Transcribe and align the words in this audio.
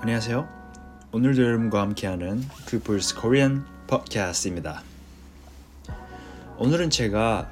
안녕하세요. 0.00 0.46
오늘도 1.12 1.42
여러분과 1.42 1.80
함께하는 1.80 2.44
그플스 2.66 3.18
코리안 3.18 3.64
팟캐스트입니다. 3.86 4.82
오늘은 6.58 6.90
제가 6.90 7.50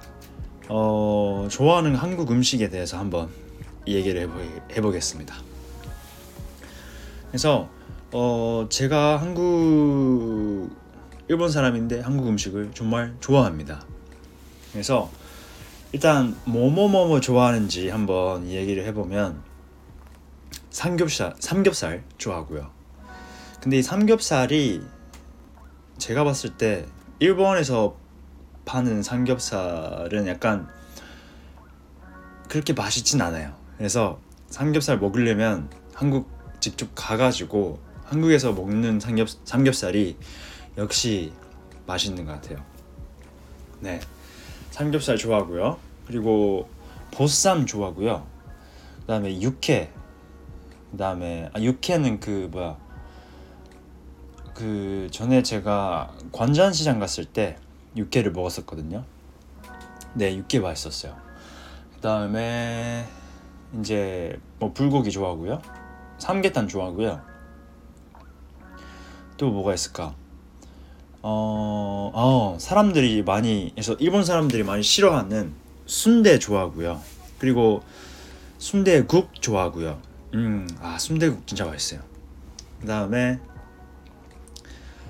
어, 0.68 1.48
좋아하는 1.50 1.94
한국 1.94 2.30
음식에 2.30 2.68
대해서 2.68 2.98
한번 2.98 3.30
얘기를 3.86 4.20
해보, 4.20 4.38
해보겠습니다. 4.72 5.34
그래서 7.28 7.70
어, 8.12 8.66
제가 8.68 9.16
한국 9.22 10.68
일본 11.28 11.50
사람인데 11.50 12.00
한국 12.00 12.28
음식을 12.28 12.72
정말 12.74 13.16
좋아합니다. 13.20 13.86
그래서 14.72 15.10
일단 15.96 16.36
뭐뭐뭐뭐 16.44 17.20
좋아하는지 17.22 17.88
한번 17.88 18.50
얘기를 18.50 18.84
해보면 18.84 19.42
삼겹살 20.68 21.32
삼겹살 21.38 22.04
좋아하고요. 22.18 22.70
근데 23.62 23.78
이 23.78 23.82
삼겹살이 23.82 24.82
제가 25.96 26.22
봤을 26.22 26.58
때 26.58 26.84
일본에서 27.18 27.96
파는 28.66 29.02
삼겹살은 29.02 30.26
약간 30.26 30.68
그렇게 32.50 32.74
맛있진 32.74 33.22
않아요. 33.22 33.54
그래서 33.78 34.20
삼겹살 34.50 34.98
먹으려면 34.98 35.70
한국 35.94 36.28
직접 36.60 36.90
가가지고 36.94 37.80
한국에서 38.04 38.52
먹는 38.52 39.00
삼겹, 39.00 39.28
삼겹살이 39.46 40.18
역시 40.76 41.32
맛있는 41.86 42.26
것 42.26 42.32
같아요. 42.32 42.62
네, 43.80 43.98
삼겹살 44.72 45.16
좋아하고요. 45.16 45.85
그리고 46.06 46.68
보쌈 47.10 47.66
좋아하고요. 47.66 48.26
그다음에 49.00 49.40
육회, 49.40 49.92
그다음에 50.92 51.50
아 51.52 51.60
육회는 51.60 52.20
그 52.20 52.48
뭐야 52.50 52.76
그 54.54 55.08
전에 55.10 55.42
제가 55.42 56.14
관전시장 56.32 56.98
갔을 56.98 57.24
때 57.24 57.56
육회를 57.96 58.32
먹었었거든요. 58.32 59.04
네, 60.14 60.34
육회 60.34 60.60
맛있었어요. 60.60 61.16
그다음에 61.96 63.06
이제 63.80 64.38
뭐 64.58 64.72
불고기 64.72 65.10
좋아하고요. 65.10 65.60
삼계탕 66.18 66.68
좋아하고요. 66.68 67.20
또 69.36 69.50
뭐가 69.50 69.74
있을까? 69.74 70.14
어, 71.22 72.10
어, 72.14 72.56
사람들이 72.58 73.22
많이 73.22 73.72
그래서 73.74 73.94
일본 73.94 74.24
사람들이 74.24 74.62
많이 74.62 74.82
싫어하는 74.82 75.65
순대 75.86 76.38
좋아하고요. 76.38 77.00
그리고 77.38 77.82
순대국 78.58 79.40
좋아하고요. 79.40 80.02
음, 80.34 80.68
아 80.80 80.98
순대국 80.98 81.46
진짜 81.46 81.64
맛있어요. 81.64 82.00
그 82.80 82.86
다음에 82.86 83.38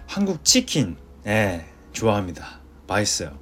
한국 0.06 0.44
치킨, 0.44 0.96
예, 1.26 1.66
좋아합니다. 1.92 2.60
맛있어요. 2.86 3.38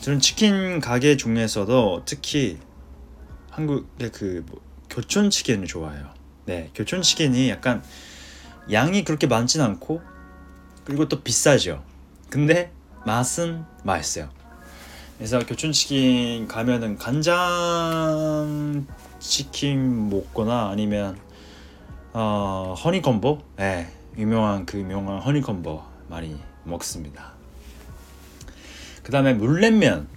저는 0.00 0.20
치킨 0.20 0.80
가게 0.80 1.16
중에서도 1.16 2.02
특히 2.06 2.58
한국의 3.50 4.12
그 4.12 4.44
뭐, 4.46 4.60
교촌 4.88 5.30
치킨을 5.30 5.66
좋아해요. 5.66 6.08
네, 6.46 6.70
교촌 6.74 7.02
치킨이 7.02 7.50
약간 7.50 7.82
양이 8.72 9.04
그렇게 9.04 9.26
많진 9.26 9.60
않고 9.60 10.00
그리고 10.84 11.08
또 11.08 11.22
비싸죠. 11.22 11.84
근데 12.28 12.72
맛은 13.04 13.64
맛있어요. 13.84 14.30
그래서 15.20 15.38
교촌 15.40 15.70
치킨 15.70 16.48
가면은 16.48 16.96
간장 16.96 18.86
치킨 19.18 20.08
먹거나 20.08 20.70
아니면 20.70 21.18
어, 22.14 22.74
허니콤보, 22.82 23.38
네, 23.56 23.92
유명한 24.16 24.64
그 24.64 24.78
유명한 24.78 25.20
허니콤보 25.20 25.82
많이 26.08 26.38
먹습니다. 26.64 27.34
그 29.02 29.12
다음에 29.12 29.34
물냉면 29.34 30.08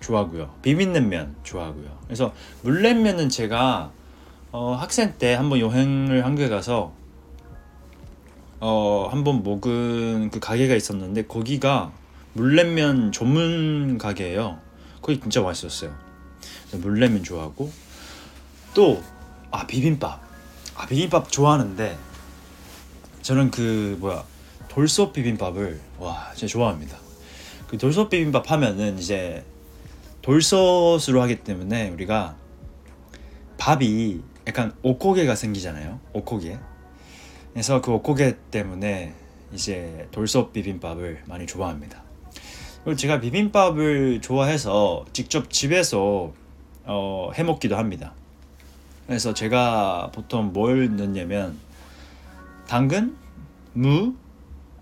좋아하고요. 0.00 0.54
비빔냉면 0.62 1.36
좋아하고요. 1.42 1.98
그래서 2.06 2.32
물냉면은 2.62 3.28
제가 3.28 3.92
어, 4.50 4.72
학생 4.72 5.12
때 5.18 5.34
한번 5.34 5.58
여행을 5.58 6.24
한국에 6.24 6.48
가서 6.48 6.94
어, 8.60 9.08
한번 9.10 9.42
먹은 9.42 10.30
그 10.30 10.40
가게가 10.40 10.74
있었는데 10.74 11.26
거기가 11.26 11.92
물냉면 12.34 13.12
전문 13.12 13.98
가게예요. 13.98 14.60
거기 15.00 15.20
진짜 15.20 15.42
맛있었어요. 15.42 15.94
물냉면 16.72 17.22
좋아하고 17.24 17.70
또 18.74 19.02
아 19.52 19.66
비빔밥. 19.66 20.20
아 20.74 20.86
비빔밥 20.86 21.30
좋아하는데 21.30 21.96
저는 23.20 23.50
그 23.50 23.96
뭐야 24.00 24.24
돌솥 24.68 25.12
비빔밥을 25.12 25.78
와 25.98 26.32
진짜 26.34 26.50
좋아합니다. 26.50 26.96
그 27.68 27.76
돌솥 27.76 28.08
비빔밥 28.08 28.50
하면은 28.50 28.98
이제 28.98 29.44
돌솥으로 30.22 31.20
하기 31.22 31.44
때문에 31.44 31.90
우리가 31.90 32.36
밥이 33.58 34.22
약간 34.48 34.72
옥고개가 34.82 35.36
생기잖아요. 35.36 36.00
옥고개. 36.14 36.58
그래서 37.52 37.82
그 37.82 37.92
옥고개 37.92 38.36
때문에 38.50 39.14
이제 39.52 40.08
돌솥 40.12 40.54
비빔밥을 40.54 41.24
많이 41.26 41.46
좋아합니다. 41.46 42.02
그리고 42.84 42.96
제가 42.96 43.20
비빔밥을 43.20 44.20
좋아해서 44.20 45.04
직접 45.12 45.50
집에서 45.50 46.32
어, 46.84 47.30
해 47.34 47.44
먹기도 47.44 47.76
합니다. 47.76 48.12
그래서 49.06 49.32
제가 49.34 50.10
보통 50.12 50.52
뭘 50.52 50.96
넣냐면 50.96 51.58
당근, 52.66 53.16
무, 53.72 54.14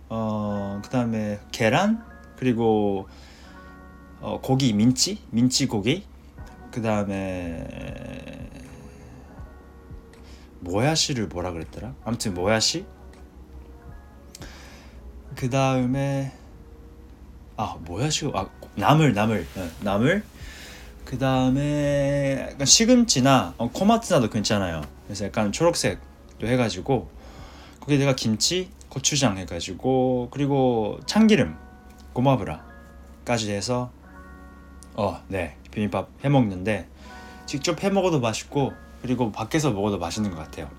어, 0.09 0.81
그다음에 0.85 1.41
계란, 1.53 2.05
그리고 2.37 3.07
어, 4.21 4.41
고기 4.41 4.73
민치, 4.73 5.19
민치 5.31 5.67
고기, 5.67 6.05
그다음에 6.71 8.49
모야시를 10.61 11.27
뭐라 11.29 11.53
그랬더라? 11.53 11.95
아무튼 12.05 12.35
모야시. 12.35 12.87
그 15.37 15.49
다음에 15.49 16.33
아 17.61 17.77
모야시가 17.81 18.31
아 18.35 18.49
나물 18.75 19.13
나물 19.13 19.47
네, 19.55 19.71
나물. 19.81 20.23
그 21.05 21.19
다음에 21.19 22.49
약간 22.53 22.65
시금치나 22.65 23.53
어, 23.59 23.71
코마트나도 23.71 24.31
괜찮아요. 24.31 24.81
그래서 25.05 25.27
약간 25.27 25.53
초록색도 25.53 26.47
해가지고 26.47 27.11
거기다가 27.81 28.17
김치, 28.17 28.71
고추장 28.89 29.37
해가지고 29.37 30.29
그리고 30.31 31.01
참기름, 31.05 31.55
고마브라까지 32.15 33.53
해서 33.53 33.91
어, 34.95 35.23
네 35.29 35.57
비빔밥 35.71 36.09
해 36.25 36.31
먹는데 36.31 36.89
직접 37.45 37.83
해 37.85 37.91
먹어도 37.91 38.21
맛있고 38.21 38.73
그리고 39.03 39.33
밖에서 39.33 39.71
먹어도 39.71 39.99
맛있는 39.99 40.31
것 40.31 40.39
같아요. 40.39 40.71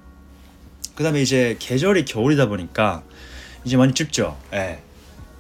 그 0.95 1.03
다음에 1.03 1.21
이제 1.21 1.57
계절이 1.59 2.05
겨울이다 2.05 2.47
보니까 2.47 3.03
이제 3.65 3.77
많이 3.77 3.93
춥죠. 3.93 4.35
예. 4.53 4.57
네. 4.57 4.90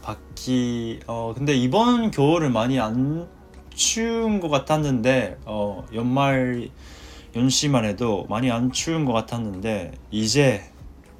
밖이 0.01 1.01
어 1.07 1.33
근데 1.35 1.53
이번 1.53 2.11
겨울은 2.11 2.53
많이 2.53 2.79
안 2.79 3.27
추운 3.73 4.39
것 4.39 4.49
같았는데 4.49 5.39
어 5.45 5.85
연말 5.93 6.69
연시만 7.35 7.85
해도 7.85 8.25
많이 8.29 8.51
안 8.51 8.71
추운 8.71 9.05
것 9.05 9.13
같았는데 9.13 9.93
이제 10.11 10.63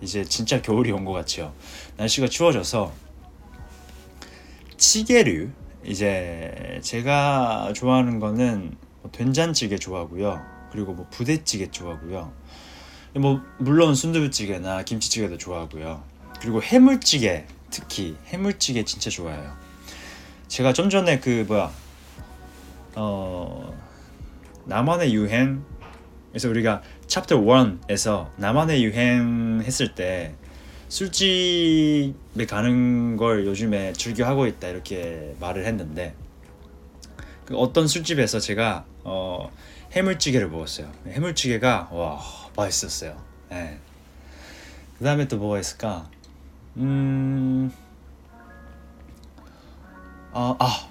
이제 0.02 0.24
진짜 0.26 0.62
겨울이 0.62 0.92
온 0.92 1.06
것 1.06 1.14
같죠. 1.14 1.54
날씨가 1.98 2.28
추워져서 2.28 2.92
찌개류 4.78 5.50
이제 5.86 6.80
제가 6.82 7.74
좋아하는 7.76 8.20
거는 8.20 8.76
뭐 9.02 9.12
된장찌개 9.12 9.78
좋아하고요. 9.78 10.42
그리고 10.72 10.94
뭐 10.94 11.06
부대찌개 11.12 11.70
좋아하고요. 11.70 12.34
뭐 13.16 13.42
물론 13.60 13.94
순두부찌개나 13.94 14.84
김치찌개도 14.84 15.38
좋아하고요. 15.38 16.04
그리고 16.40 16.62
해물찌개 16.62 17.46
특히 17.72 18.16
해물찌개 18.28 18.84
진짜 18.86 19.10
좋아해요. 19.10 19.56
제가 20.48 20.74
좀 20.74 20.90
전에 20.90 21.20
그 21.20 21.46
뭐야 21.48 21.72
어 22.96 23.74
나만의 24.66 25.14
유행 25.14 25.64
그래서 26.30 26.50
우리가 26.50 26.82
챕터 27.08 27.40
1에서 27.40 28.30
나만의 28.38 28.84
유행 28.84 29.62
했을 29.64 29.96
때 29.96 30.36
술집에 30.90 32.46
가는 32.48 33.16
걸 33.16 33.46
요즘에 33.48 33.94
즐겨 33.94 34.26
하고 34.26 34.46
있다 34.46 34.68
이렇게 34.68 35.36
말을 35.40 35.66
했는데 35.66 36.14
그 37.46 37.56
어떤 37.58 37.88
술집에서 37.88 38.40
제가 38.40 38.86
어 39.04 39.50
해물찌개를 39.94 40.50
먹었어요. 40.50 40.92
해물찌개가 41.08 41.90
와 41.92 42.22
맛있었어요. 42.56 43.22
네. 43.50 43.80
그 44.98 45.06
다음에 45.06 45.28
또 45.28 45.38
뭐가 45.38 45.60
있을까? 45.60 46.10
음, 46.78 47.72
아, 50.34 50.56
아, 50.60 50.88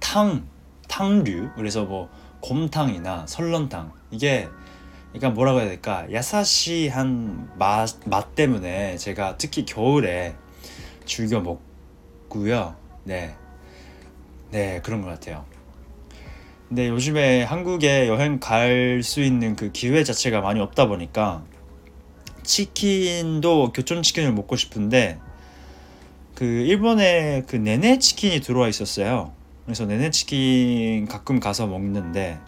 탕, 0.00 0.46
탕류 0.88 1.50
그래서 1.56 1.84
뭐 1.84 2.08
곰탕이나 2.40 3.26
설렁탕 3.26 3.92
이게 4.10 4.48
그러니까 5.12 5.30
뭐라고 5.30 5.60
해야 5.60 5.68
될까 5.68 6.06
야사시한 6.12 7.50
맛, 7.58 7.90
맛 8.06 8.34
때문에 8.34 8.96
제가 8.96 9.36
특히 9.36 9.64
겨울에 9.64 10.34
즐겨 11.04 11.40
먹고요. 11.40 12.76
네, 13.04 13.34
네 14.50 14.80
그런 14.82 15.02
것 15.02 15.08
같아요. 15.08 15.44
근데 16.68 16.88
요즘에 16.88 17.42
한국에 17.42 18.06
여행 18.08 18.38
갈 18.38 19.02
수 19.02 19.20
있는 19.20 19.56
그 19.56 19.72
기회 19.72 20.04
자체가 20.04 20.40
많이 20.40 20.60
없다 20.60 20.86
보니까 20.86 21.42
치킨도 22.50 23.70
교촌 23.72 24.02
치킨을 24.02 24.32
먹고 24.32 24.56
싶은데 24.56 25.20
그 26.34 26.44
일본에 26.44 27.44
그 27.46 27.54
네네 27.54 28.00
치킨이 28.00 28.40
들어와 28.40 28.66
있었어요. 28.66 29.32
그래서 29.64 29.86
네네 29.86 30.10
치킨 30.10 31.06
가끔 31.06 31.38
가서 31.38 31.68
먹는데 31.68 32.40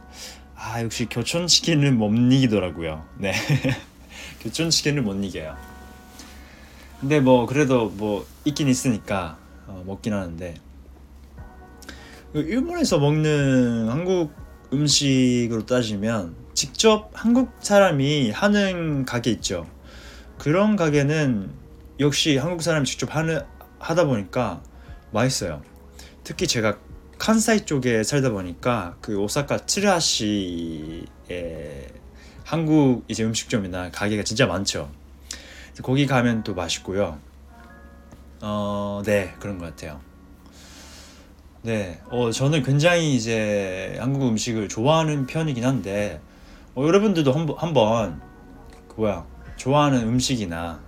아 0.56 0.82
역시 0.82 1.06
교촌 1.08 1.46
치킨은 1.46 1.98
못 1.98 2.10
이기더라고요. 2.10 3.06
네, 3.18 3.32
교촌 4.42 4.70
치킨을 4.70 5.02
못 5.02 5.14
이겨요. 5.22 5.56
근데 6.98 7.20
뭐 7.20 7.46
그래도 7.46 7.88
뭐 7.88 8.26
있긴 8.44 8.66
있으니까 8.66 9.38
어, 9.68 9.84
먹긴 9.86 10.14
하는데 10.14 10.54
그 12.32 12.40
일본에서 12.40 12.98
먹는 12.98 13.88
한국 13.88 14.32
음식으로 14.72 15.64
따지면 15.64 16.34
직접 16.54 17.10
한국 17.12 17.52
사람이 17.60 18.32
하는 18.32 19.04
가게 19.04 19.30
있죠. 19.30 19.66
그런 20.42 20.74
가게는 20.74 21.52
역시 22.00 22.36
한국 22.36 22.62
사람이 22.62 22.84
직접 22.84 23.14
하는 23.14 23.42
하다 23.78 24.06
보니까 24.06 24.60
맛있어요. 25.12 25.62
특히 26.24 26.48
제가 26.48 26.78
칸사이 27.16 27.64
쪽에 27.64 28.02
살다 28.02 28.30
보니까 28.30 28.96
그 29.00 29.16
오사카 29.18 29.66
츠르하시에 29.66 31.06
한국 32.42 33.04
이제 33.06 33.22
음식점이나 33.22 33.92
가게가 33.92 34.24
진짜 34.24 34.46
많죠. 34.46 34.90
거기 35.80 36.08
가면 36.08 36.42
또 36.42 36.56
맛있고요. 36.56 37.20
어, 38.40 39.00
네 39.06 39.36
그런 39.38 39.58
것 39.58 39.66
같아요. 39.66 40.00
네, 41.62 42.00
어, 42.10 42.32
저는 42.32 42.64
굉장히 42.64 43.14
이제 43.14 43.96
한국 44.00 44.26
음식을 44.26 44.68
좋아하는 44.68 45.28
편이긴 45.28 45.64
한데 45.64 46.20
어, 46.74 46.82
여러분들도 46.82 47.32
한번 47.32 47.56
한번 47.58 48.20
그 48.88 48.94
뭐야 48.96 49.31
좋아하는 49.56 50.02
음식이나 50.08 50.80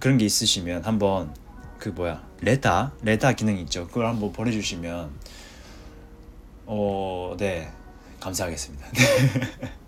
그런 0.00 0.18
게 0.18 0.24
있으시면 0.24 0.84
한번 0.84 1.34
그 1.78 1.90
뭐야 1.90 2.24
레타 2.40 2.92
레타 3.02 3.32
기능 3.32 3.58
있죠 3.58 3.86
그걸 3.88 4.06
한번 4.06 4.32
보내주시면 4.32 5.10
어네 6.66 7.70
감사하겠습니다 8.20 8.86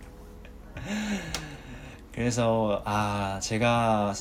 그래서 2.13 2.83
아 2.85 3.39
제가 3.41 4.15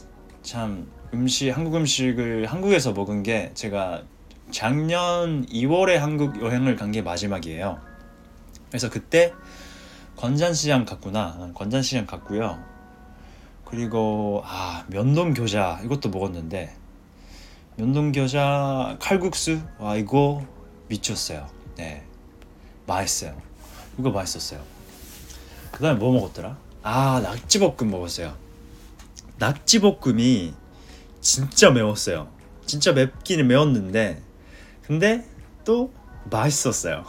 참 0.44 0.88
음식 1.14 1.50
한국 1.50 1.76
음식을 1.76 2.46
한국에서 2.46 2.94
먹은 2.94 3.24
게 3.24 3.52
제가 3.54 4.04
작년 4.52 5.46
2월에 5.48 5.96
한국 5.96 6.42
여행을 6.42 6.76
간 6.76 6.92
게 6.92 7.02
마지막이에요. 7.02 7.80
그래서 8.70 8.90
그때 8.90 9.34
건잔시장 10.16 10.86
갔구나. 10.86 11.52
건잔시장 11.54 12.06
갔고요. 12.06 12.64
그리고 13.70 14.42
아 14.46 14.84
면동 14.88 15.34
교자 15.34 15.80
이것도 15.84 16.10
먹었는데 16.10 16.76
면동 17.76 18.12
교자 18.12 18.98
칼국수 19.00 19.62
와 19.78 19.96
이거 19.96 20.46
미쳤어요. 20.88 21.48
네 21.76 22.04
맛있어요. 22.88 23.40
이거 23.98 24.10
맛있었어요. 24.10 24.62
그다음에 25.72 26.00
뭐 26.00 26.12
먹었더라? 26.14 26.58
아 26.82 27.22
낙지볶음 27.24 27.92
먹었어요. 27.92 28.36
낙지볶음이 29.38 30.54
진짜 31.22 31.70
매웠어요. 31.70 32.28
진짜 32.66 32.92
맵기는 32.92 33.48
매웠는데 33.48 34.22
근데 34.82 35.26
또 35.64 35.94
맛있었어요. 36.32 37.06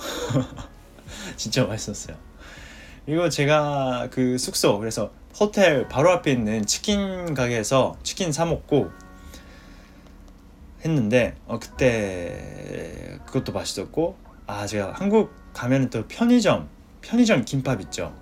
진짜 1.36 1.64
맛있었어요. 1.64 2.16
이거 3.06 3.30
제가 3.30 4.08
그 4.10 4.36
숙소 4.36 4.78
그래서 4.78 5.10
호텔 5.38 5.88
바로 5.88 6.10
앞에 6.10 6.32
있는 6.32 6.66
치킨 6.66 7.34
가게에서 7.34 7.96
치킨 8.02 8.32
사 8.32 8.44
먹고 8.44 8.90
했는데 10.84 11.36
어 11.46 11.58
그때 11.58 13.18
그것도 13.26 13.52
맛있었고 13.52 14.16
아 14.46 14.66
제가 14.66 14.92
한국 14.92 15.32
가면은 15.52 15.90
또 15.90 16.06
편의점 16.08 16.68
편의점 17.02 17.44
김밥 17.44 17.80
있죠. 17.82 18.14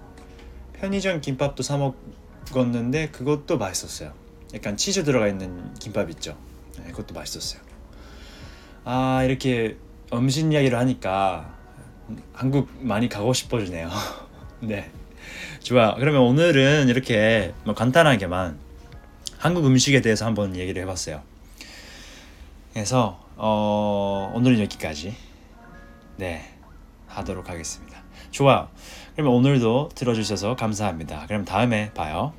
편의점 0.74 1.20
김밥도 1.20 1.62
사 1.62 1.76
먹었는데 1.76 3.10
그것도 3.10 3.58
맛있었어요. 3.58 4.12
약간 4.54 4.76
치즈 4.76 5.04
들어가 5.04 5.28
있는 5.28 5.74
김밥 5.74 6.08
있죠. 6.10 6.36
네, 6.78 6.90
그것도 6.90 7.14
맛있었어요. 7.14 7.60
아 8.84 9.22
이렇게 9.24 9.76
음식 10.12 10.50
이야기를 10.52 10.78
하니까 10.78 11.54
한국 12.32 12.70
많이 12.80 13.08
가고 13.08 13.32
싶어지네요. 13.32 13.90
네, 14.60 14.90
좋아. 15.62 15.94
그러면 15.94 16.22
오늘은 16.22 16.88
이렇게 16.88 17.52
뭐 17.64 17.74
간단하게만 17.74 18.58
한국 19.38 19.66
음식에 19.66 20.00
대해서 20.00 20.26
한번 20.26 20.56
얘기를 20.56 20.82
해봤어요. 20.82 21.22
그래서 22.72 23.24
어, 23.36 24.32
오늘은 24.34 24.60
여기까지 24.60 25.14
네 26.16 26.42
하도록 27.06 27.48
하겠습니다. 27.48 28.02
좋아. 28.30 28.68
그러면 29.14 29.34
오늘도 29.34 29.90
들어주셔서 29.94 30.56
감사합니다. 30.56 31.26
그럼 31.26 31.44
다음에 31.44 31.92
봐요. 31.92 32.32